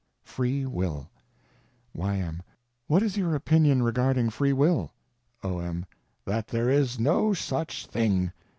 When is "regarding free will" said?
3.83-4.89